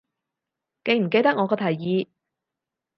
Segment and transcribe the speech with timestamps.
[0.83, 2.07] 記唔記得我個提議